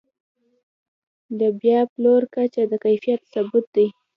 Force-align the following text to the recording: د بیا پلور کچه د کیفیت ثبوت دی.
د 1.39 1.41
بیا 1.61 1.79
پلور 1.93 2.21
کچه 2.33 2.63
د 2.71 2.73
کیفیت 2.85 3.21
ثبوت 3.31 3.65
دی. 3.75 3.87